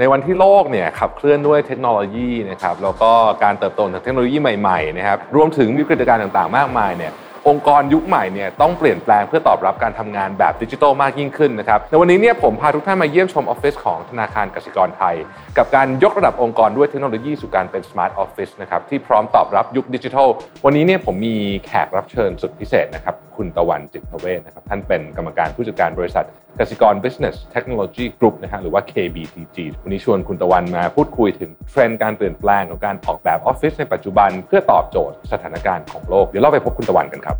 [0.00, 3.10] ในวันที่โลกเนี่ยขับเคลื่อนด้วยเทคโนโลยีนะครับแล้วก็
[3.44, 7.12] การเติบโตของเทคโนโลยีใหม่ๆนะครับรวมถึงวิกฤตการณ์ต่างๆ มากมายเนี่ย
[7.48, 15.14] องค์กรยุคใหม่เนี่ยต้องเปลี่ยนแปลงเพื่อตอบรับการทำงานแบบดิจิทัลมากยิ่งขึ้นนะครับในวันนี้เนี่ยผมพาทุกท่านมาเยี่ยมชมออฟฟิศของธนาคารกสิกรไทย
[15.58, 20.28] กับการยกระดับองค์กรด้วยเทคโนโลยีสู่การเป็น smart office นะครับที่พร้อมตอบรับยุคดิจิทัล
[20.64, 21.36] วันนี้เนี่ยผมมี
[21.66, 26.24] แขกรับเชิญสุดพิเศษนะครับคุณตะวันจิตเวชนะครับท่านเป็นกรรมการผู้จัดการบริษัท
[26.58, 37.36] กสิกร Business Technology Group นะฮะหรือว่า KBTG วันนี้ชวนคุณตะวันมาพูดคุยถึงเทรนด์การเปลี่ยนแปลงของการออกแบบออฟฟิศในปัจจุบัน เพื่อตอบโจทย์สถานการณ์ของโลก เดี๋ยวเราไปพบคุณตะวันกันครับ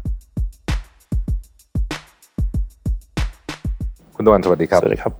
[4.17, 5.13] คุณตะวันสวัสดีครับสวัสดีครับ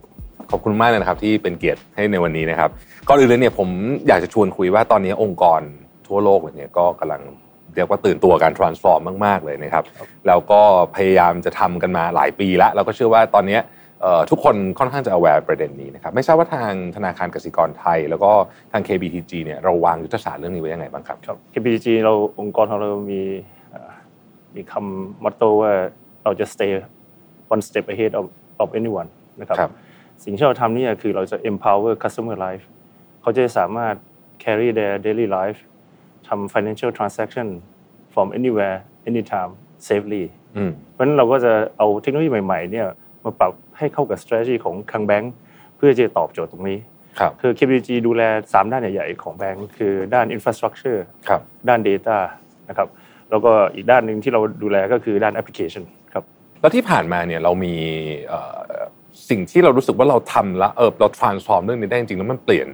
[0.51, 2.71] ขอบคุณมากเลยนะครับที่เป็นเกียรติให้ในวันนี้นะครับ
[3.09, 3.69] ก่อนอื่นเลยเนี่ยผม
[4.09, 5.61] อยากจะชวนคุยว่าตอนนี้องค์กร
[6.07, 7.23] ทั่วโลกเลยเนี่ยก็กำลัง
[7.77, 9.85] เรียกว่าตื่นตัวการ transform มาก ๆ เลยนะครับ
[10.27, 10.61] แล้วก็
[10.97, 13.59] พยายามจะทำกันมาหลายปีแล้วแล้วก็เชื่อว่าตอนนี้
[14.03, 18.31] เอ่อทุกคนค่อนข้างจะ aware ประเด็นนี้นะครับ ไม่ทราบว่าทางธนาคารกสิกรไทย แล้วก็
[18.73, 23.23] ทาง KBTG เนี่ยเราวางยุทธศาสตร์เรื่องนี้ไว้ยังไงบ้างครับครับ KPG เราองค์กรของเรามี
[23.71, 23.91] เอ่อ
[24.55, 25.73] มีคำมอตโต้ว่า
[26.25, 26.71] เราจะ stay
[27.55, 28.25] one step ahead of
[28.63, 29.09] of anyone
[29.41, 29.73] นะครับครับ
[30.25, 32.65] สิ่งที่เราทำเนี่ยคือเราจะ empower customer life
[33.23, 33.95] เขาจะสามารถ
[34.45, 35.59] carry their daily life
[36.29, 37.49] ทำ financial transaction
[38.13, 38.79] from anywhere
[39.11, 39.53] anytime
[39.89, 40.25] safely
[40.57, 42.87] อืมเพราะฉะนั้นเราก็จะเอาเทคโนโลยีใหม่ๆเนี่ย
[43.25, 45.33] มาปรับให้เข้ากับ strategy ของคลังแบงก์
[45.77, 46.79] เพื่อจะตอบโจทย์ตรงนี้
[47.19, 52.19] ครับคือ KPG ดูแล 3 ด้านใหญ่ๆของแบงก์คือด้าน infrastructure ครับด้าน Data
[52.69, 52.89] นะครับ
[53.31, 56.25] แล้วก็อีกด้านหนึ่งที่เราดูแลก็คือด้าน Application ครับ
[56.61, 57.75] แล้วที่ผ่านมาเนี่ยเรามี
[58.29, 58.59] เอ่อ
[59.31, 62.69] สิ่งที่เรารู้สึกว่าเราทำแล้วเออเรา transform เรื่องนี้ได้จริงๆแล้วมันเปลี่ยน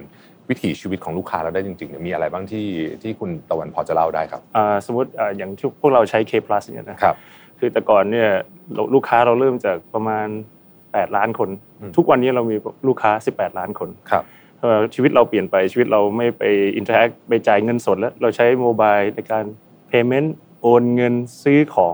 [0.51, 2.65] วิถีชีวิตของลูกค้าเราได้จริงๆเนี่ยมีอะไรบ้างที่
[3.01, 7.15] ที่คุณตะวันพอจะเล่าได้ครับอ่าสมมติอ่าอย่างที่พวกเราใช้ K plus เนี่ยนะครับ
[7.59, 8.29] คือแต่ก่อนเนี่ย
[8.73, 10.27] เราลูกค้าเราเริ่มจากประมาณ
[10.71, 12.55] 8 ล้านคนอืมทุกวันนี้เรามี
[12.87, 14.23] ลูกค้า 18 ล้านคนครับ
[14.59, 16.43] เอ่อชีวิตเราเปลี่ยนไปชีวิตเราไม่ไป
[16.77, 19.45] interact ไปจ่ายเงินสดแล้วเราใช้ mobile ในการ
[19.91, 20.29] payment
[20.61, 21.13] โอนเงิน
[21.43, 21.93] ซื้อของ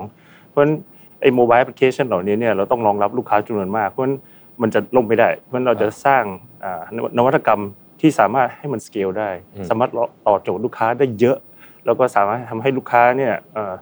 [0.50, 0.73] เพราะฉะนั้น
[1.22, 4.17] ไอ้ mobile application เหล่านี้เนี่ยเราต้องรองรับลูกค้าจำนวนมากเพราะฉะนั้น
[4.62, 6.23] มันจะลงไม่ได้ เพราะฉะนั้นเราจะสร้าง
[6.64, 7.62] อ่านวนวัตกรรม
[8.02, 9.90] ที่สามารถให้มันสเกลได้อืมสามารถ
[10.28, 11.38] ตอบโจทย์ลูกค้าได้เยอะ
[11.86, 13.74] แล้วก็สามารถทำให้ลูกค้าเนี่ยเอ่อ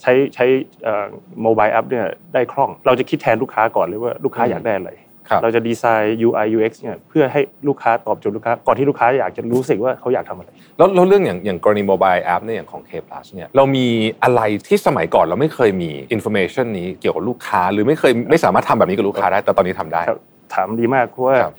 [0.00, 0.44] ใช้ใช้
[1.42, 4.92] mobile app เนี่ยได้คล่อง เราจะคิดแทนลูกค้าก่อนเลยว่าลูกค้าอยากได้อะไร
[5.28, 13.86] ครับเราจะ design UI UX เนี่ยเพื่อให้ลูกค้าตอบโจทย์ลูกค้าก่อนที่ลูกค้าอยากจะรู้สึกว่าเขาอยากทำอะไรแล้วแล้วเรื่องอย่างอย่างกรณี mobile app เนี่ยอย่างของ K Plus เนี่ยเรามี
[14.22, 20.20] อะไรที่สมัยก่อนเราไม่เคยมี information นี้เกี่ยวกับลูกค้า หรือไม่เคยไม่สามารถทำแบบนี้กับลูกค้าได้แต่ตอนนี้ทำได้ครับ
[20.54, 21.54] ถามดีมากเพราะว่าครับ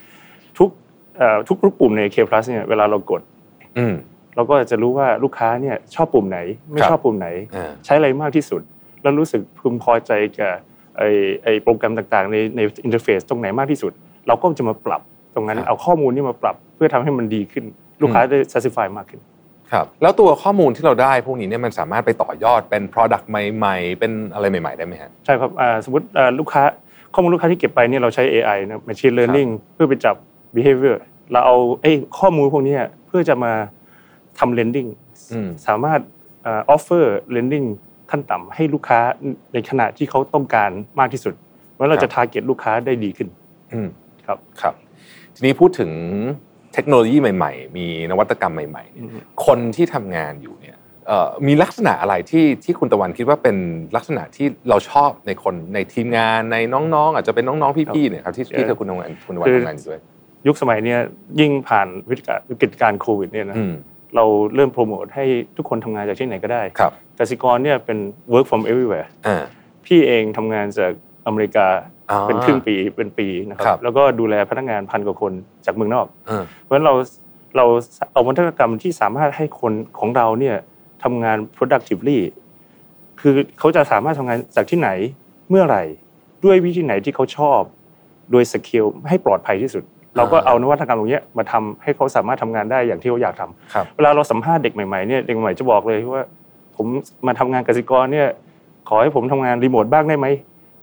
[1.17, 3.21] ทุกเอ่อทุกทุกปุ่มใน K Plus เนี่ยเวลาเรากด
[3.77, 3.93] อืม
[4.35, 6.39] เราก็จะรู้ว่าลูกค้าเนี่ยชอบปุ่มไหน
[6.71, 8.61] ไม่ครับชอบปุ่มไหนอ่าใช้อะไรมากที่สุด
[9.01, 10.53] แล้วรู้สึกพึงพอใจกับ
[10.97, 11.09] ไอ้
[11.43, 13.91] ไอ้โปรแกรมต่างๆ ในใน interface ตรงไหนมากที่สุด
[14.27, 15.01] เราก็จะมาปรับ
[15.35, 17.65] ตรงนั้นครับเอาข้อมูลนี้มาปรับเพื่อทำให้มันดีขึ้น
[18.01, 19.21] ลูกค้าได้ satisfy มากขึ้น
[19.71, 26.63] ครับแล้วตัวข้อมูลที่เราได้พวกนี้เนี่ยมันสามารถไปต่อยอดเป็น Product ใหม่ ๆ เป็นอะไรใหม่ ๆ ได้ไหมฮะใช่ครับอ่าสมมติอ่าลูกค้า
[27.13, 30.15] ข้อมูลลูกค้าที่เก็บไปเนี่ยเราใช้ AI นะ machine learning เพื่อไปจับ
[30.55, 30.97] behavior
[31.31, 33.53] เราเอาไอ้ข้อมูลพวกเนี้ยเพื่อจะมา
[34.39, 34.89] ทำ lending
[35.33, 35.99] อืมสามารถ
[36.45, 37.05] อ่า offer
[37.35, 37.67] lending
[38.11, 38.99] ขั้นต่ำให้ลูกค้า
[39.53, 41.33] ในขณะที่เขาต้องการมากที่สุด
[41.71, 43.27] เพราะเราจะ target ลูกค้าได้ดีขึ้น
[43.73, 43.87] อืม
[44.25, 44.73] ครับครับ
[45.35, 45.91] ทีนี้พูดถึง
[46.73, 49.05] เทคโนโลยีใหม่ ๆ มีนวัตกรรมใหม่ๆเนี่ย
[49.45, 50.77] คนที่ทำงานอยู่เนี่ย
[51.07, 53.57] เอ่อมีลักษณะอะไรที่ที่คุณตะวันคิดว่าเป็น
[53.95, 60.01] ลักษณะที่เราชอบในคนในทีมงานในน้องๆ อาจจะเป็นน้องๆพี่ๆเนี่ยครับที่ที่เธอคุณทำงานคุณตะวันคือทำงานอยู่ด้วย
[60.47, 60.99] ยุคสมัยเนี้ย
[61.39, 63.73] ยิ่งผ่านวิกฤตการวิกฤตการณ์โควิดเนี่ยนะอืม
[64.15, 65.25] เราเริ่มโปรโมทให้
[65.57, 67.97] ทุกคนทำงานจากที่ไหนก็ได้ครับกสิกรเนี่ยเป็น
[68.33, 69.43] work from everywhere อ่า
[69.85, 70.91] พี่เองทำงานจาก
[71.27, 71.67] อเมริกา
[72.11, 75.33] อ๋อเป็นครึ่งปีเป็นปีนะคครัรับบแล้วก็ดูแลพนักงานพันกว่าคน
[75.65, 76.93] จากเมืองนอกอ่าเพราะฉะนั้นเรา
[77.57, 77.65] เรา
[78.11, 80.55] เอานวัตกรรมที่สามารถให้คนของเราเนี่ย
[81.03, 82.19] ทำงาน productively
[83.21, 84.89] คือเขาจะสามารถทำงานจากที่ไหน
[85.49, 85.83] เมื่อไหร่
[86.45, 87.61] ด้วยวิธีไหนที่เขาชอบ
[88.31, 89.83] โดย secure ให้ปลอดภัยที่สุด
[90.17, 96.23] เราก็เอานวัตกรรมตรงเนี้ยมาทำให้เขาสามารถทำงานได้อย่างที่เขาอยากทำครับเวลาเราสัมภาษณ์เด็กใหม่ๆเนี่ยเด็กใหม่จะบอกเลยว่า
[96.75, 96.85] ผม
[97.27, 98.27] มาทำงานกสิกรเนี่ย
[98.89, 100.27] ขอให้ผมทำงานรีโมทบ้างได้ไหม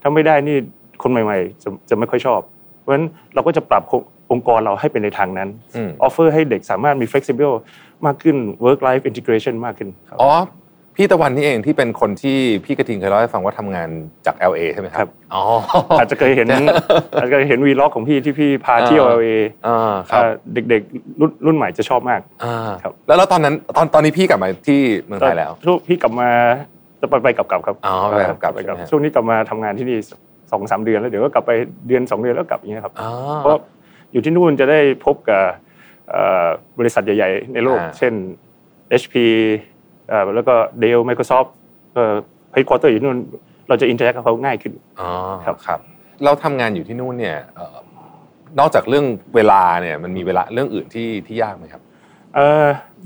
[0.03, 0.57] ถ้าไม่ได้นี่
[1.03, 2.41] คนใหม่ ๆ จะจะไม่ค่อยชอบ
[2.79, 3.83] เพราะฉะนั้นเราก็จะปรับ
[4.33, 7.55] องค์กรเราให้เป็นในทางนั้นอืม offer ให้เด็กสามารถมี flexible
[8.07, 10.33] มากขึ้น work life integration มากขึ้นครับอ๋อ
[10.97, 13.89] พี่ตะวันนี่เองที่เป็นคนที่พี่กระทิงเคยเล่าให้ฟังว่าทำงาน
[14.27, 15.43] จาก LA ใช่ไหมคครัรับบอ๋อ
[15.99, 16.49] อาจจะเคยเห็น
[17.13, 20.31] อาจจะเคยเห็น vlog ของพี่ที่พี่พาเที่ยวอ่า LA อ่าครับอ่า
[20.71, 26.29] เด็กๆรุ่นรุ่นใหม่จะชอบมากอ่าครับแล้วแล้วตอนนั้นตอนตอนนี้พี่กลับมาที่เมืองไทยแล้วช่วงพี่กลับมา
[27.01, 29.99] จะไปไปกลับกลับครับอ๋อไปกลับกลับไปกลับใช่ไหมฮะช่วงนี้กลับมาทำงานที่นี่
[30.51, 31.51] สองสามเดือนแล้วเดี๋ยวก็กลับไป
[31.89, 33.59] เดือนสองเดือนแล้วกลับอย่างเงี้ยครับอ๋อเพราะ
[34.13, 35.43] อยู่ที่นู่นจะได้พบกับ
[36.11, 36.47] เอ่อ
[36.79, 38.13] บริษัทใหญ่ ๆ ในโลกอ่าเช่น
[39.03, 39.69] HP เอ่อ
[40.35, 41.49] แล้วก็ Dell Microsoft
[41.95, 42.15] เอ่อ
[42.55, 43.19] headquarter อยู่นู่น
[43.69, 45.11] เราจะ interact กับเขาง่ายขึ้นอ๋อ
[45.47, 45.81] ครับครับ
[46.25, 47.77] เราทำงานอยู่ที่นู่นเนี่ยเอ่อ
[48.59, 51.83] นอกจากเรื่องเวลาเนี่ยมันมีเวลาเรื่องอื่นที่ที่ยากไหมครับ
[52.35, 52.47] เอ่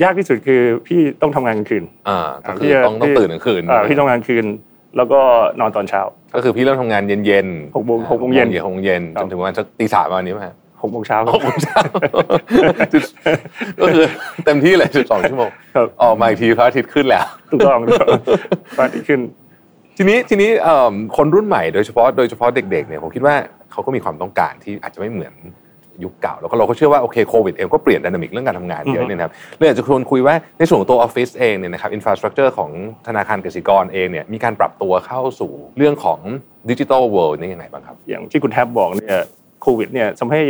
[0.00, 4.44] อยากที่สุดคือพี่ต้องทำงานกลางคืนอ่าก็พี่คือจะต้องต้องพี่ตื่นกลางคืนเอ่อพี่ต้องทำงานคืน
[4.96, 5.20] แล้วก็
[5.60, 6.02] นอนตอนเช้า
[6.34, 7.46] ก็คือพี่เริ่มทำงานเย็นเย็น
[7.76, 11.80] หกโมงหกโมงเย็นหกโมงเย็นครัจบนถึงประมาณสักตีสามประมาณนี้ไหมฮะ หกโมงเช้าหกโมงเช้า
[13.80, 14.04] ก็คือ
[14.44, 18.20] เต็มที่เลยสิบสองชั่วโมงครับออกมาอีกทีพระอาทิตย์ขึ้นแล้วถูกต้องถูกต้อง
[18.78, 19.20] ปฏิขึ้น
[19.98, 23.34] ทีนี้ทีนี้เอิ่มคนรุ่นใหม่โดยเฉพาะโดยเฉพาะเด็กๆเนี่ยผมคิดว่า
[23.72, 25.34] เขาก็มีความต้องการที่อาจจะไม่เหมือน
[26.04, 32.70] ยุคเก่าแล้วก็เราก็เชื่อว่าโอเคโควิดเองก็เปลี่ยน dynamic เรื่องการทำงานเยอืออะฮึเนี่ยนะครับเลยอยากจะชวนคุยว่าในส่วนของตัวออฟฟิศเองเนี่ยนะครับ infrastructure ของ
[33.06, 36.20] ธนาคารกสิกรเองเนี่ยมีการปรับตัวเข้าสู่เรื่องของ
[36.70, 39.22] digital world นี่ยังไงบ้างครับ อย่างที่คุณแทบบอกเนี่ย
[39.64, 40.40] โควิดเนี่ยทำให้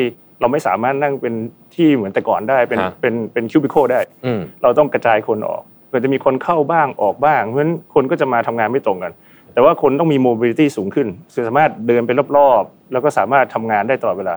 [0.41, 1.35] เราไม่สามารถนั่งเป็น
[1.75, 5.63] ที่เหมือนแต่ก่อนได้เป็นฮะเป็นเป็น cubicle ได้อืมเราต้องกระจายคนออก
[5.93, 9.13] ก็จะมีคนเข้าบ้างออกบ้างเพราะฉะนั้นคนก็จะมาทำงานไม่ตรงกัน
[9.53, 14.35] แต่ว่าคนต้องมี mobility สูงขึ้นคือสามารถเดินไปรอบๆ แล้วก็สามารถทำงานได้ตลอดเวลา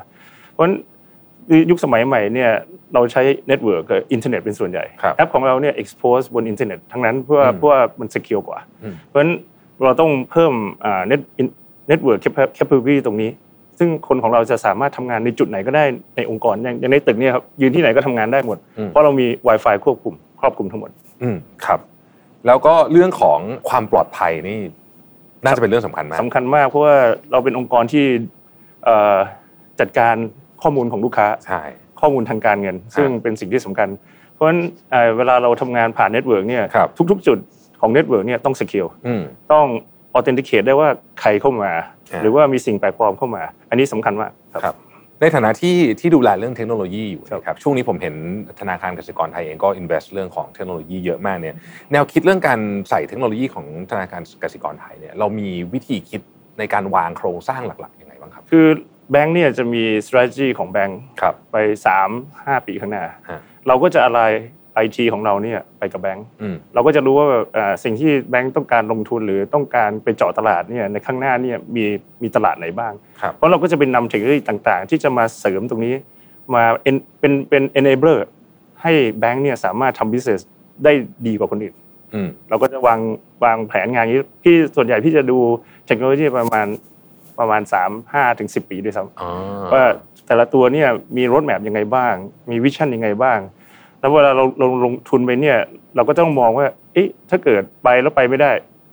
[0.51, 0.75] เพราะฉะนั้น
[1.69, 2.51] ยุคสมัยใหม่เนี่ย
[2.93, 9.31] เราใช้ network กับอินเทอร์เน็ตเป็นส่วนใหญ่ครับแอปของเราเนี่ย expose บนอินเทอร์เน็ตทั้งนั้นเพื่ออืมเพื่อมัน secure กว่าอืมเพราะฉะนั้น
[9.83, 10.53] เราต้องเพิ่ม
[10.85, 11.21] อ่า net
[11.91, 13.29] network capa- capability ตรงนี้
[13.79, 15.83] ซึ่งคนของเราจะสามารถทำงานในจุดไหนก็ได้
[16.15, 20.91] ในองค์กรอย่างอย่างในตึกเนี่ยครับยืนที่ไหนก็ทำงานได้หมดอืมเพราะเรามี Wi-Fi ควบคุมครอบคลุมทั้งหมด
[21.23, 21.79] อืมครับ
[22.47, 23.39] แล้วก็เรื่องของ
[23.69, 24.59] ความปลอดภัยนี่
[25.43, 26.95] น่าจะเป็นเรื่องสำคัญมากสำคัญมากเพราะว่า
[27.31, 28.05] เราเป็นองค์กรที่
[28.85, 29.17] เอ่อ
[29.79, 30.15] จัดการ
[30.61, 31.63] ข้อมูลของลูกค้าใช่
[32.01, 33.89] ข้อมูลทางการเงิน ซึ่งเป็นสิ่งที่สำคัญ
[34.33, 34.59] เพราะฉะนั้น
[34.91, 37.37] เอ่อเวลาเราทำงานผ่าน network เนี่ยครับทุก ๆ จุด
[37.81, 39.21] ของ network เนี่ยต้อง secure อืม
[39.53, 39.65] ต้อง
[40.17, 40.89] authenticate ได้ว่า
[41.21, 41.71] ใครเข้ามา
[42.11, 44.75] อ่าหรือว่ามีสิ่งแปลกปลอมเข้ามา อันนี้สำคัญมากครับครับ
[45.21, 48.15] ในฐานะที่ที่ดูแลเรื่องเทคโนโลยีอยู่ครับนะครับช่วงนี้ผมเห็น
[48.59, 51.55] ธนาคารกสิกรไทยเองก็ invest เรื่องของเทคโนโลยีเยอะมากเนี่ย
[51.91, 52.59] แนวคิดเรื่องการ
[52.89, 56.21] ใส่เทคโนโลยีของธนาคารกสิกรไทยเนี่ยเรามีวิธีคิด
[56.59, 58.65] ในการวางโครงสร้างหลักๆยังไงบ้างครับ คือ
[59.11, 61.57] แบงค์เนี่ยจะมี strategy ของแบงค์ครับไป
[62.05, 64.21] 3 5 ปีข้างหน้าฮะเราก็จะอะไร
[64.77, 71.85] ไอทีของเราเนี่ยไปกับแบงค์อืมเราก็จะรู้ว่าเอ่อสิ่งที่แบงค์ต้องการลงทุนหรือต้องการไปเจาะตลาดเนี่ยในข้างหน้าเนี่ยมี
[72.21, 75.95] มีตลาดไหนบ้างครับเพราะเราก็จะเป็นนำเทคโนโลยีต่างๆ ที่จะมาเสริมตรงนี้
[76.53, 78.19] มา en- เป็นเป็น enabler
[78.81, 80.41] ให้แบงค์เนี่ยสามารถทำ business
[80.83, 80.93] ได้
[81.27, 81.75] ดีกว่าคนอื่น
[82.13, 82.99] อืมเราก็จะวาง
[83.43, 85.39] วางแผนงานอย่างนี้พี่ส่วนใหญ่พี่จะดู
[85.87, 86.67] เทคโนโลยีประมาณ
[87.39, 89.29] ประมาณ3 5ถึง10 ปีด้วยซ้ำอ๋อ
[89.73, 89.83] ว่า
[90.27, 92.13] แต่ละตัวเนี่ยมีรถแมพยังไงบ้าง
[92.51, 93.39] มีวิชั่นยังไงบ้าง
[94.07, 95.57] แล้วเวลาเราเราลงทุนไปเนี่ย
[95.95, 98.51] เราก็ต้องมองว่าเอ๊ะถ้าเกิดไปแล้วไปไม่ได้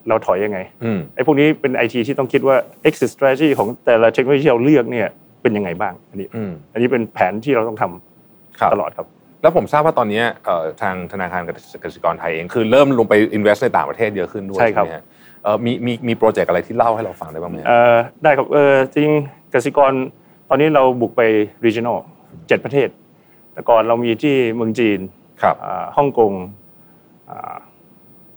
[0.08, 2.56] เราถอยยังไงอืมไอ้พวกนี้เป็นไอทีที่ต้องคิดว่า
[2.88, 5.08] exit strategy ของแต่ละเทคโนโลยีที่เราเลือกเนี่ย
[5.42, 9.06] เป็นยังไงบ้างอันนี้อืมอันนี้เป็นแผนที่เราต้องทำครับตลอดครับ
[9.42, 11.42] แล้วผมทราบว่าตอนนี้เอ่อทางธนาคาร
[11.84, 15.04] กสิกรไทยเองคือเริ่มลงไป invest ในต่างประเทศเยอะขึ้นด้วยใช่ครับไหมฮะ
[15.44, 19.10] เอ่อมีมีมีโปรเจกต์อะไรที่เล่าให้เราฟังได้บ้างไหมฮะเอ่อได้ครับเออจริง
[19.54, 19.92] กสิกร
[20.48, 21.22] ตอนนี้เราบุกไป
[21.64, 21.98] regional
[22.48, 22.88] เจ็ดประเทศ
[23.54, 25.00] แต่ก่อนเรามีที่เมืองจีน
[25.42, 26.32] ครับอ่าฮ่องกง
[27.30, 27.56] อ่า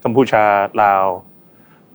[0.04, 0.44] กัมพูชา
[0.84, 1.06] ลาว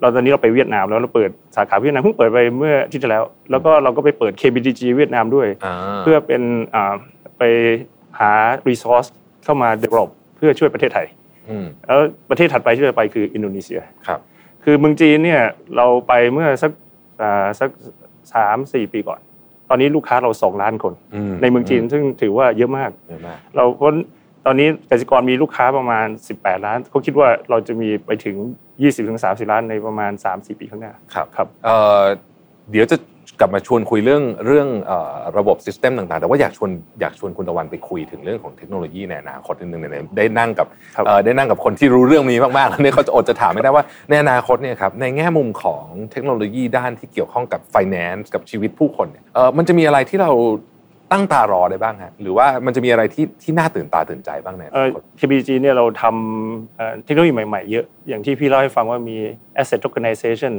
[0.01, 6.43] เราตอนนี้เราไปเวียดนามแล้วเราเปิดสาขาเวียดนามเพิ่งเปิดไปเมื่ออาที่ที่แล้ว แล้วก็เราก็ไปเปิด KBDG เวียดนามด้วยอ่าเพื่อเป็น
[6.75, 6.95] อ่า
[7.39, 7.43] ไป
[8.21, 8.33] หา
[8.69, 9.09] resource
[9.45, 11.07] เข้ามา develop เพื่อช่วยประเทศไทย
[11.51, 12.01] อืมแล้ว
[12.31, 14.21] ประเทศถัดไปที่เราไปคืออินโดนีเซียครับ
[14.65, 15.43] คือเมืองจีนเนี่ย
[15.77, 16.71] เราไปเมื่อสัก
[17.23, 17.71] อ่าสัก
[18.35, 19.32] สามสี่ปีก่อนต
[19.73, 23.91] อนนี้ลูกค้าเราสองล้านคนอืมในเมืองจีนซึ่งถือว่าเยอะมากเยอะมาก เราเพราะ
[24.47, 28.37] ตอนนี้กสิกรมีลูกค้าประมาณ 18 ล้านเขาคิดว่าเราจะมีไปถึง
[28.95, 32.03] 20-30 ล้านในประมาณ 3-4 ปีข้างหน้าครับครับเอ่อ
[32.71, 32.97] เดี๋ยวจะ
[33.41, 50.33] กลับมาชวนคุยเรื่องเรื่องเอ่อระบบซิสเต็มต่างๆ แต่ว่าอยากชวนอยากชวนคุณตะวันไปคุยถึงเรื่องของเทคโนโลยีในอนาคตนิดนึงเนี่ยได้นั่งกับครับเอ่อได้นั่งกับคนที่รู้เรื่องนี้มากๆแล้วเนี่ยเขาจะอดจะถามไม่ได้ว่าในอนาคตเนี่ยครับในแง่มุมของเทคโนโลยีด้านที่เกี่ยวข้องกับ finance กับชีวิตผู้คนเนี่ยเอ่อมันจะมีอะไรที่เรา
[51.13, 59.17] ตั้งตารอได้บ้างฮะหรือว่ามันจะมีอะไรที่ที่น่าตื่นตาตื่นใจบ้างในอเอ่นาอคต KBG เนี่ยเราทำเอ่อเทคโนโลยีใหม่ๆเยอะ อย่างที่พี่เล่าให้ฟังว่ามี
[59.61, 60.53] asset tokenization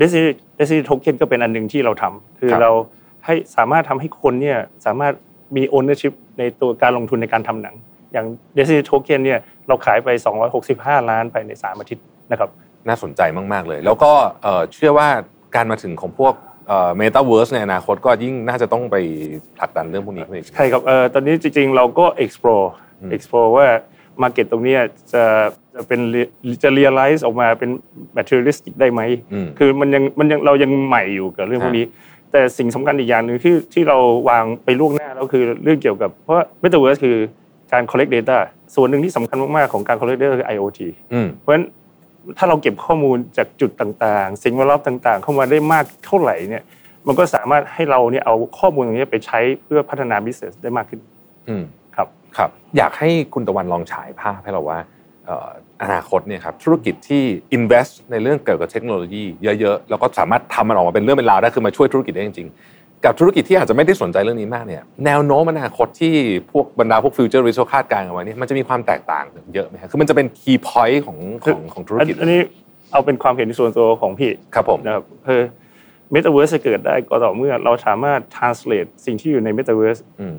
[0.00, 2.72] density density token ก็เป็นอันหนึ่งที่เราทำคือครับเรา
[3.24, 5.12] ให้สามารถทำให้คนเนี่ยสามารถ
[5.56, 7.74] มี ownership ในตัวการลงทุนในการทำหนัง
[8.12, 8.26] อย่าง
[8.56, 10.08] density token เนี่ยเราขายไป
[10.58, 12.50] 265 ล้านภายใน 3 อาทิตย์นะครับ
[12.88, 13.20] น่าสนใจ
[13.52, 14.12] มาก ๆ เลย แล้วก็
[14.42, 15.08] เอ่อเชื่อว่า
[15.54, 16.34] การมาถึงของพวก
[16.96, 18.96] เมตาเวิร์สในอนาคตก็ยิ่งน่าจะต้องไป
[19.58, 22.66] ผลักดันเรื่องพวกนี้ขึ้นอีกใช่ครับเอ่อตอนนี้จริงๆ เราก็ explore
[23.00, 23.66] อืม explore ว่า
[24.22, 24.80] market ตรงเนี้ย
[25.12, 25.24] จะ
[25.76, 26.30] จะเป็น re-
[26.62, 27.70] จะ realize ออกมาเป็น
[28.16, 29.00] materialistic ได้ไหม
[29.32, 31.86] อืมคือมันยังมันยังเรายังใหม่อยู่กับเรื่องพวกนี้
[32.32, 37.16] แต่สิ่งสำคัญอีกอย่างหนึ่งที่ที่เราวางไปล่วงหน้าแล้วคือเรื่องเกี่ยวกับเพราะ metaverse คือ
[37.72, 38.38] การ collect data
[38.74, 40.80] ส่วนหนึ่งที่สำคัญมากๆของการ collect data คือ IoT
[41.12, 41.64] อืมเพราะฉะนั้น
[42.38, 46.64] ถ้าเราเก็บข้อมูลจากจุดต่างๆ สิ่งแวดล้อมต่างๆ เข้ามาได้มากเท่าไหร่เนี่ย
[47.06, 51.00] มันก็สามารถให้เราเนี่ยเอาข้อมูลตรงนี้ไปใช้เพื่อพัฒนา business ได้มากขึ้น
[51.48, 51.62] อืม
[51.96, 55.50] ครับครับ อยากให้คุณตะวันลองฉายภาพให้เราว่าเอ่อ
[55.82, 57.24] อนาคตเนี่ยครับธุรกิจที่
[57.56, 59.24] invest ในเรื่องเกี่ยวกับเทคโนโลยี
[59.60, 66.14] เยอะๆ แล้วก็สามารถทำมันออกมาเป็นเรื่องเป็นราวได้คือมาช่วยธุรกิจได้จริงๆ กับธุรกิจที่อาจจะไม่ได้สนใจเรื่องนี้มากเนี่ยแนวโน้มอนาคตที่
[66.50, 72.40] พวกบรรดาพวกฟิวเจอร์ริสคาดการณ์เอาไว้เนี่ยมันจะมีความแตกต่างเยอะไหมครับคือมันจะเป็น key point ของของของธุรกิจอันนี้
[72.92, 75.40] เอาเป็นความเห็นส่วนตัวของพี่ครับผมนะครับคือ
[76.14, 80.36] Metaverse จะเกิดได้ก็ต่อเมื่อเราสามารถ translate สิ่งที่อยู่ใน Metaverse อืม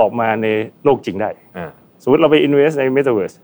[0.00, 0.46] ออกมาใน
[0.84, 1.70] โลกจริงได้อ่า
[2.02, 3.36] สมมติเราไป invest ใน Metaverse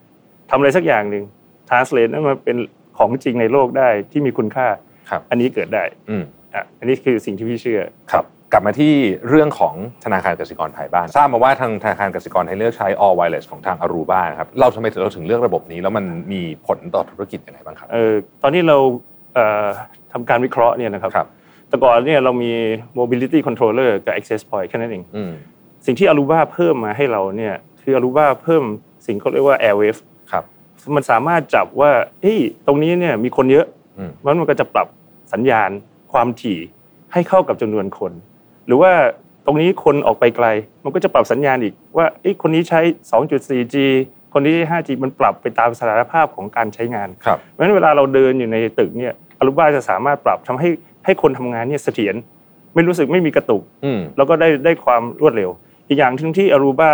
[0.50, 1.24] ทำอะไรสักอย่างหนึ่ง
[1.68, 2.56] translate นั้นมาเป็น
[2.98, 4.66] ของจริงในโลกได้ที่มีคุณค่า
[5.10, 6.24] ครับอันนี้เกิดได้อืม
[6.54, 8.92] อะอันนี้คือสิ่งที่พี่เชื่อครับ กลับมาที่
[9.28, 9.74] เรื่องของ
[10.04, 18.12] ธนาคารกสิกรไทยบ้างทราบมาว่าทางธนาคารกสิกรไทยเลือกใช้ all wireless ของทาง Aruba นะครับเราทำไมเราถึงเลือกระบบนี้แล้วมันมีผลต่อธุรกิจยังไงบ้างครับเออ
[18.42, 18.76] ตอนนี้เรา
[19.34, 19.66] เอ่อ
[20.12, 21.28] ทำการวิเคราะห์เนี่ยนะครับครับ
[21.68, 22.52] แต่ก่อนเนี่ยเรามี
[22.98, 25.32] mobility controller กับ access point แค่นั้นเองอืม
[25.86, 28.62] สิ่งที่ Aruba เพิ่มมาให้เราเนี่ยคือ Aruba เพิ่ม
[29.06, 30.17] สิ่งเขาเรียกว่า airwave ครับ
[30.94, 31.90] มันสามารถจับว่า
[32.20, 33.66] เฮ้ยตรงนี้เนี่ยมีคนเยอะ
[33.98, 34.88] อืมมันมันก็จะปรับ
[35.32, 35.70] สัญญาณ
[36.12, 36.58] ความถี่
[37.12, 38.12] ให้เข้ากับจำนวนคน
[38.66, 38.92] หรือว่า
[39.46, 40.46] ตรงนี้คนออกไปไกล
[40.84, 42.80] มันก็จะปรับสัญญาณอีกว่าเอ้ยคนนี้ใช้
[43.10, 43.76] 2.4G
[44.32, 50.68] คนนี้ 5G มันปรับไปตามสถานภาพของการใช้งานครับเพราะฉะนั้นเวลาเราเดินอยู่ในตึกเนี่ยอารุบ้าจะสามารถปรับทำให้
[51.04, 52.14] ให้คนทำงานเนี่ยเสถียร
[52.74, 55.50] ไม่รู้สึกไม่มีกระตุกอืมแล้วก็ได้ได้ความรวดเร็ว
[55.88, 56.90] อีกอย่างหนึงที่อารูบ้า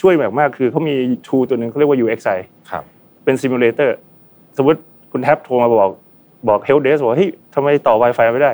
[0.00, 0.94] ช่วยแบบมากคือเขามี
[1.26, 2.38] tool ตัวหนึ่งเขาเรียกว่า UXI
[2.70, 2.84] ครับ
[3.28, 3.96] เป็น simulator
[4.56, 4.80] สมมติ
[5.12, 5.90] คุณแท็บโทรมาบอก
[6.48, 8.52] บอก help desk บอกเฮ้ยทำไมต่อ Wi-Fi ไม่ได้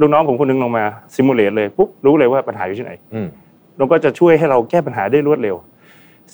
[0.00, 0.84] ลูกน้องผมคนหนึ่งลงมา
[1.14, 3.28] simulate เลยปุ๊บรู้เลยว่าปัญหาอยู่ที่ไหนอืม
[3.76, 5.56] แล้วก็จะช่วยให้เราแก้ปัญหาได้รวดเร็ว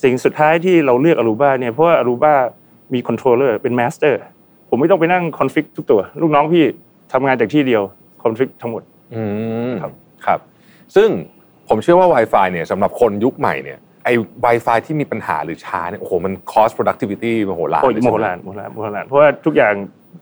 [0.02, 2.35] สิ่งสุดท้ายที่เราเลือก Aruba เนี่ยเพราะว่า Aruba
[2.94, 4.21] มี controller เป็น master
[4.68, 6.64] ผมไม่ต้องไปนั่ง config ทุกตัว ลูกน้องพี่
[7.12, 7.82] ทำงานจากที่เดียว
[8.23, 8.82] config ทั้งหมด
[9.14, 9.23] อื
[9.70, 9.92] มครับ
[10.26, 10.38] ครับ
[10.97, 11.08] ซึ่ง
[11.68, 14.12] ผมเชื่อว่า Wi-Fi เนี่ยสำหรับคนยุคใหม่เนี่ย ไอ้
[14.45, 19.73] Wi-Fi ที่มีปัญหาหรือช้าเนี่ยโอ้โหมัน cost productivity มโหฬารโอ้ยเลยโมใช่โหไหลานโมโหลานโมโหลานเพราะว่าทุกอย่าง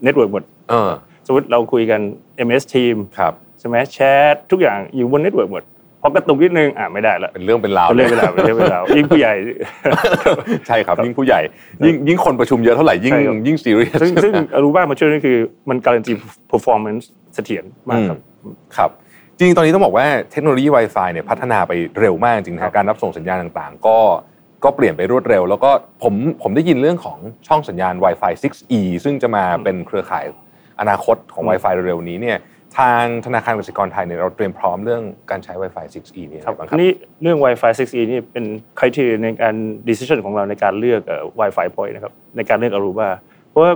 [0.04, 0.90] network หมดเออ
[1.26, 2.00] สมมติเราคุยกัน
[2.46, 3.98] MS Team ครับใช่ไหมแช
[4.32, 5.64] ททุกอย่างอยู่บน network หมด
[6.02, 9.34] พอกระตุกนิดนึงอะไม่ได้ละเป็นเรื่องเป็นราวเป็นเรื่องเป็นราวเป็นเรื่องเป็นราวยิ่งผู้ใหญ่
[10.66, 11.40] ใช่ครับยิ่งผู้ใหญ่
[11.84, 15.36] ยิ่งยิ่งคนประชุมเยอะเท่าไหร่ยิ่งใช่ครับยิ่งซีเรียสซึ่งซึ่ง Aruba มาช่วยนั่นคือ
[15.68, 16.12] มันการันตี
[16.52, 17.04] performance
[17.34, 18.18] เสถียรมากครับ
[18.76, 18.90] ครับ
[19.36, 23.98] จริงๆตอนนี้ต้องบอกว่าเทคโนโลยี Wi-Fi เนี่ยพัฒนาไปเร็วมากจริงๆครันะบการรับส่งสัญญาณต่างๆ ก็
[24.64, 25.70] ก็เปลี่ยนไปรวดเร็ว แล้วก็
[26.02, 30.24] ผมผมได้ยินเรื่องของช่องสัญญาณ Wi-Fi 6E ซึ่งจะมาเป็นเครือข่าย
[30.80, 32.38] อนาคตของ Wi-Fi เร็วๆนี้เนี่ย
[32.78, 36.90] ทางธนาคารกสิกรไทยเนี่ยเราเตรียมพร้อมเรื่องการใช้ Wi-Fi 6E เนี่ยครับบ้างคอัรับนนี้
[37.22, 38.44] เรื่อง Wi-Fi 6E นี่เป็น
[38.78, 39.54] criteria ในการ
[39.88, 43.08] decision ของเราในการเลือกเอ่อ Wi-Fi point นะครับในการเลือก Aruba
[43.48, 43.72] เพราะว่า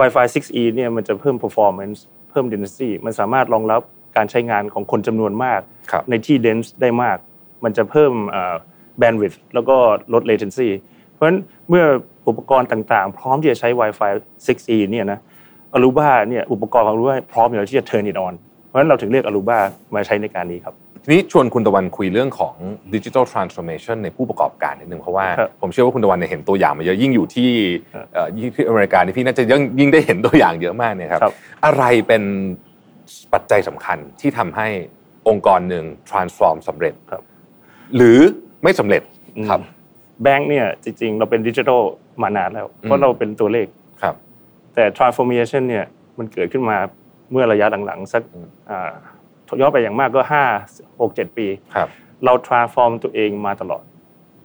[0.00, 1.98] Wi-Fi 6E เนี่ยมันจะเพิ่ม performance
[2.30, 3.82] เพิ่ม density มันสามารถรองรับ
[4.16, 7.16] การใช้งานของคนจำนวนมากครับในที่ dense ได้มาก
[7.64, 8.54] มันจะเพิ่มเอ่อ
[9.02, 9.76] bandwidth แล้วก็
[10.12, 10.68] ลด latency
[11.12, 11.84] เพราะฉะนั้นเมื่อ
[12.28, 14.10] อุปกรณ์ต่างๆ พร้อมที่จะใช้ Wi-Fi
[14.46, 15.18] 6E เนี่ยนะ
[15.76, 18.34] Aruba เนี่ยอุปกรณ์ของ Aruba พร้อมอยู่แล้วที่จะ turn it on
[18.66, 19.58] เพราะฉะนั้นเราถึงเลือก Aruba
[19.94, 22.54] มาใช้ในการนี้ครับทีนี้ชวนคุณตะวันคุยเรื่องของ
[22.94, 27.50] ดิจิทัลทรานส์ o r m a t i o n ในผู้ประกอบการนิดนึงเพราะว่าครับผมเชื่อว่าคุณตะวันเนี่ยเห็นตัวอย่างมาเยอะยิ่งอยู่ที่
[27.94, 31.32] ครับเอ่อยิ่งที่อเมริกานี่พี่น่าจะยิ่งยิ่งได้เห็นตัวอย่างเยอะมากเนี่ยครับครับ
[31.64, 32.22] อะไรเป็น
[33.34, 34.68] ปัจจัยสำคัญที่ทำให้
[35.28, 37.22] องค์กรหนึ่ง transform สำเร็จครับ
[37.96, 38.18] หรือ
[38.62, 39.02] ไม่สำเร็จ
[39.48, 39.60] ครับ
[40.22, 41.82] แบงค์เนี่ยจริง ๆ เราเป็นดิจิทัล
[42.22, 43.66] มานานแล้วเพราะเราเป็นตัวเลข
[44.02, 44.14] ครับ
[44.74, 45.84] แต่ transformation เนี่ย
[46.18, 46.76] มันเกิดขึ้นมา
[47.30, 48.92] เมื่อระยะหลังๆสักอืมอ่า
[49.60, 50.22] ย้อนไปอย่างมากก็
[50.62, 51.88] 5 6 7ปีครับ
[52.24, 53.82] เรา transform ตัวเองมาตลอด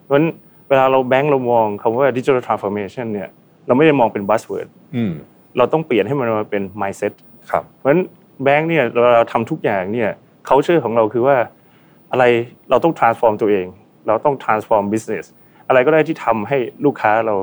[0.03, 0.27] เพราะฉะนั้น
[0.69, 3.29] เวลาเราแบงค์เรามองคำว่า digital transformation เนี่ย
[3.67, 5.13] เราไม่ได้มองเป็น buzzword อืม
[5.57, 7.13] เราต้องเปลี่ยนให้มันมาเป็น mindset
[7.51, 8.01] ครับเพราะฉะนั้น
[8.43, 10.09] แบงค์เนี่ยเราเราทำทุกอย่างเนี่ย
[10.49, 11.37] culture ของเราคือว่า
[12.11, 12.23] อะไร
[12.69, 13.67] เราต้อง transform ตัวเอง
[14.07, 15.25] เราต้อง transform business
[15.67, 17.35] อะไรก็ได้ที่ทำให้ลูกค้าเรา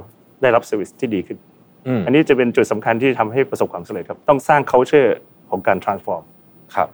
[0.43, 1.38] ได้รับ service ที่ดีขึ้น
[1.87, 5.11] อืมอันนี้จะเป็นจุดสำคัญที่ทำให้ประสบความสำเร็จครับ ต้องสร้าง culture
[5.50, 6.23] ของการ transform
[6.76, 6.88] ครับ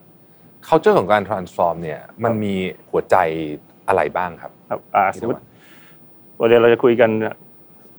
[0.69, 2.55] culture ของการ transform เนี่ยมันมี
[2.91, 3.17] หัวใจ
[3.89, 5.47] อะไรบ้างครับครับอ่าที่สมมติว่า
[6.41, 7.11] วันนี้เราจะคุยกัน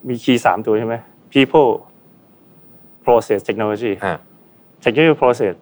[0.10, 0.96] มีคีย์สามตัวใช่ไหม
[1.34, 1.70] people
[3.06, 4.18] process technology ฮะ
[4.84, 5.54] technology process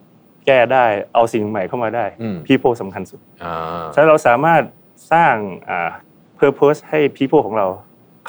[0.46, 4.62] แก้ได้เอาสิ่งใหม่เข้ามาได้อืม people สำคัญสุดอ่าถ้าเราสามารถ
[5.12, 5.36] สร้าง
[5.70, 5.90] อ่า
[6.40, 7.68] purpose ให้ people ของเรา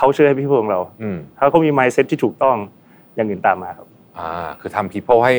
[0.01, 2.57] culture ให้ people ของเราอืมถ้าเขามี mindset ที่ถูกต้อง
[3.15, 3.87] อย่างอื่นตามมาครับ
[4.19, 4.29] อ่า
[4.61, 5.35] คือทำ people ให้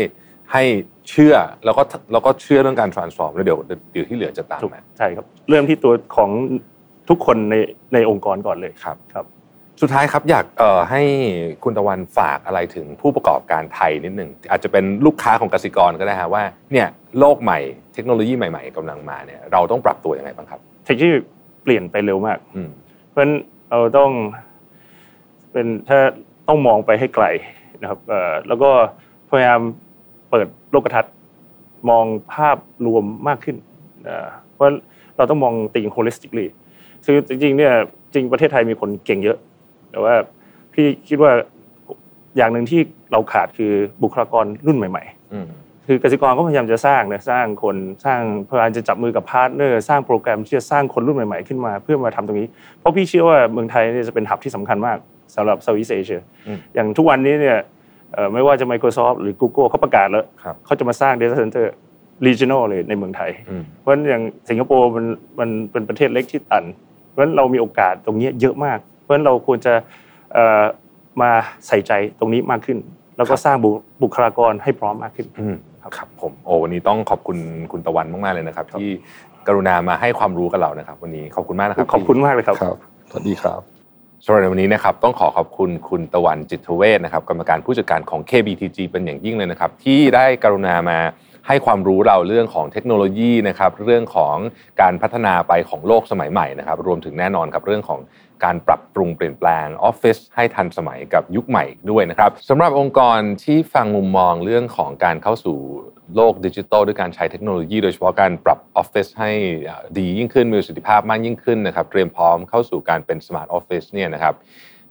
[0.54, 0.64] ให้
[1.10, 3.60] เชื่อแล้วก็แล้วก็เชื่อเรื่องการ transform แล้วเดี๋ยว
[3.92, 6.30] เดี๋ยวที่เหลือจะตามถูกมาใช่ครับ เริ่มที่ตัวของ
[7.10, 7.56] ทุกคนใน
[7.94, 9.26] ในองค์กรก่อนเลยครับครับ
[9.82, 11.02] สุดท้ายครับอยากเอ่อให้
[11.64, 16.88] คุณตะวันฝากอะไรถึงผู้ประกอบการไทยนิดหนึ่งอาจจะเป็นลูกค้าของกสิกรก็ได้ฮะว่าเนี่ย
[17.20, 17.60] โลกใหม่
[17.94, 21.10] เทคโนโลยีใหม่ ๆกำลังมาเนี่ยเราต้องปรับตัวยังไงบ้างครับเทคโนโลยี
[21.64, 22.70] เปลี่ยนไปเร็วมากอืม
[23.10, 23.34] เพราะฉะนั้น
[23.70, 24.12] เราต้อง
[25.52, 26.00] เป็นถ้า
[26.48, 27.26] ต้องมองไปให้ไกล
[27.82, 28.70] นะครับเอ่อแล้วก็
[29.30, 29.62] พยายาม
[30.30, 31.14] เปิดโลกทัศน์
[31.90, 33.58] มองภาพรวมมากขึ้น
[34.06, 34.66] เอ่อเพราะ
[35.18, 36.48] เราต้องมองติง holistically
[37.06, 37.74] คือจริงๆเนี่ย
[38.14, 39.38] จริงประเทศไทยมีคนเก่งเยอะ
[39.96, 40.16] แต่ว่า
[40.74, 41.32] พี่คิดว่า
[42.38, 43.72] อย่างหนึ่งที่เราขาดคือ
[44.04, 45.48] บุคลากรรุ่นใหม่ๆอืม
[45.88, 47.76] คือกสิกรก็พยายามจะสร้างนะสร้างคน
[48.06, 52.48] สร้างพยายามจะจับมือกับ partner สร้างโปรแกรมที่จะสร้างคนรุ่นใหม่ๆขึ้นมา เพื่อมาทำตรงนี้
[52.80, 54.98] เพราะพี่เชื่อว่าเมืองไทยเนี่ยจะเป็นหับที่สำคัญมาก
[55.36, 57.58] สำหรับ Southeast Asia อืมอย่างทุกวันนี้เนี่ย
[58.14, 61.66] เอ่อไม่ว่าจะ Microsoft หรือ Google เขาประกาศแล้วครับเขาจะมาสร้าง Data Center
[62.26, 65.06] regional เลยในเมืองไทยอืมเพราะฉะนั้นอย่างสิงคโปร์มัน
[65.40, 66.64] มันเป็นประเทศเล็กที่ตัน
[67.10, 69.74] เพราะฉะนั้นเรามีโอกาสตรงนี้เยอะมาก เพราะฉะนั้นเราควรจะ
[70.34, 70.64] เอ่อ
[71.22, 71.32] มา
[71.68, 72.78] ใส่ใจตรงนี้มากขึ้น
[73.18, 73.70] แล้วก็สร้างบุ
[74.04, 75.56] บุคลากรให้พร้อมมากขึ้นอืม
[75.98, 77.38] ครับผมโอ้วันนี้ต้องขอบคุณ
[77.72, 78.90] คุณตะวันมากๆเลยนะครับ ที่
[79.48, 82.78] กรุณามาให้ความรู้กับเรานะครับ วันนี้ขอบคุณมากนะครับขอบคุณมากเลยครับครับ
[83.10, 83.62] สวัสดีครับ
[84.24, 90.98] สำหรับในวันนี้นะครับต้องขอขอบคุณคุณตะวันจิตเวชนะครับกรรมการผู้จัดการของ KBTG เป็นอย่างยิ่งเลยนะครับ ที่ได้กรุณามา
[91.48, 94.36] ให้ความรู้เราเรื่องของเทคโนโลยีนะครับเรื่องของ
[94.82, 98.00] การพัฒนาไปของโลกสมัยใหม่นะครับรวมถึงแน่นอนครับเรื่องของ
[98.46, 105.58] การปรับปรุงเปลี่ยนแปลงออฟฟิศให้ทันสมัยกับยุคใหม่ด้วยนะครับสำหรับองค์กรที่ฟังมุมมองเรื่องของการเข้าสู่
[106.16, 109.32] โลกดิจิทัลด้วยการใช้เทคโนโลยี โดยเฉพาะการปรับออฟฟิศให้
[109.98, 114.34] ดียิ่งขึ้นมีประสิทธิภาพมากยิ่งขึ้นนะครับเตรียมพร้อมเข้าสู่การเป็น smart office เนี่ยนะครับ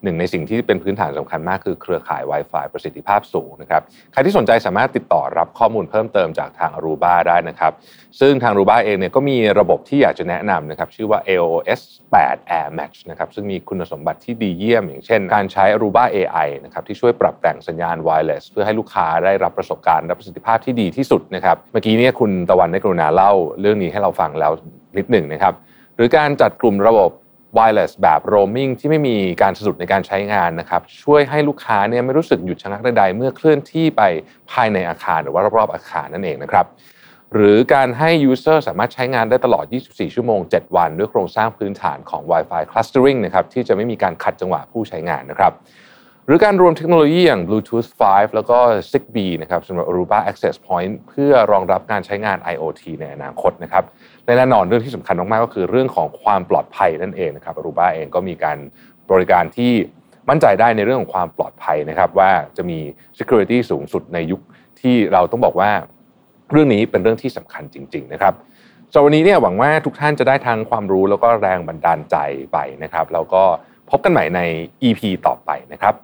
[0.05, 3.83] หนึ่งในสิ่งที่เป็นพื้นฐานสำคัญมากคือเครือข่าย Wi-Fi ประสิทธิภาพสูงนะครับ
[4.13, 7.73] ใครที่สนใจสามารถติดต่อรับข้อมูลเพิ่มเติมจากทาง Aruba ได้นะครับ
[8.21, 11.81] ซึ่งทาง Aruba เองเนี่ยก็มีระบบที่อยากจะแนะนำนะครับ ชื่อว่า AOS
[12.21, 24.53] 8 Air Match นะครับ ซึ่งมีคุณสมบัติที่ดีเยี่ยม อย่างเช่น การใช้ Aruba AI นะครับที่ช่วยปรับแต่งสัญญาณ wireless เพื่อให้ลูกค้าได้รับประสบการณ์และประสิทธิภาพที่ดีที่สุดนะครับ เมื่อกี้เนี่ยคุณตะวันได้กรุณาเล่าเรื่องนี้ให้เราฟังแล้ว
[24.99, 25.55] นิดหนึ่งนะครับ
[25.97, 27.11] หรือการจัดกลุ่มระบบ
[27.57, 34.03] wireless แบบ roaming ที่ไม่มีการสะดุดในการใช้งานนะครับช่วยให้ลูกค้าเนี่ยไม่รู้สึกหยุดชะงักใดๆ เมื่อเคลื่อนที่ไป
[34.51, 36.67] ภายในอาคารหรือว่ารอบๆอาคารนั่นเองนะครับ
[37.35, 45.53] หรือการให้ user สามารถใช้งานได้ตลอด 24 ชั่วโมง 7 วัน ด้วยโครงสร้างพื้นฐานของ Wi-Fi clustering นะครับที่จะไม่มีการขัดจังหวะผู้ใช้งานนะครับ
[46.27, 48.59] หรือการรวมเทคโนโลยีอย่าง Bluetooth 5 แล้วก็
[48.91, 53.85] Zigbee นะครับสำหรับ Aruba Access Point เพื่อรองรับการใช้งาน IoT ในอนาคตนะครับ
[54.25, 58.59] และแน่นอนเรื่องที่สำคัญมาก ๆ ก็คือเรื่องของความปลอดภัยนั่นเองนะครับ Aruba เองก็มีการ
[59.11, 59.73] บริการที่
[60.29, 62.79] มั่นใจได้ในเรื่องของความปลอดภัยนะครับ ว่าจะมี
[63.19, 64.41] security สูงสุดในยุค
[64.81, 65.71] ที่เราต้องบอกว่า
[66.51, 68.35] เรื่องนี้เป็นเรื่องที่สำคัญจริง ๆ นะครับ
[68.93, 72.17] สำหรับวันนี้เนี่ยหวังว่าทุกท่านจะได้ทั้งความรู้แล้วก็แรงบันดาลใจ
[72.53, 73.43] ไปนะครับแล้วก็
[73.91, 74.41] พบกันใหม่ใน
[74.83, 75.95] EP ต่อไปนะครับ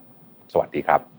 [0.52, 1.09] สวัสดีครับ